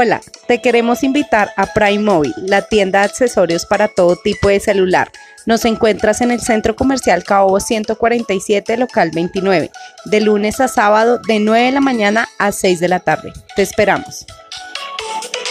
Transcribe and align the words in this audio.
Hola, 0.00 0.20
te 0.46 0.60
queremos 0.60 1.02
invitar 1.02 1.50
a 1.56 1.66
Prime 1.74 1.98
Mobile, 1.98 2.32
la 2.46 2.62
tienda 2.62 3.00
de 3.00 3.06
accesorios 3.06 3.66
para 3.66 3.88
todo 3.88 4.14
tipo 4.14 4.48
de 4.48 4.60
celular. 4.60 5.10
Nos 5.44 5.64
encuentras 5.64 6.20
en 6.20 6.30
el 6.30 6.40
Centro 6.40 6.76
Comercial 6.76 7.24
Cabo 7.24 7.58
147, 7.58 8.76
local 8.76 9.10
29, 9.12 9.72
de 10.04 10.20
lunes 10.20 10.60
a 10.60 10.68
sábado 10.68 11.18
de 11.26 11.40
9 11.40 11.64
de 11.64 11.72
la 11.72 11.80
mañana 11.80 12.28
a 12.38 12.52
6 12.52 12.78
de 12.78 12.86
la 12.86 13.00
tarde. 13.00 13.32
Te 13.56 13.62
esperamos. 13.62 14.24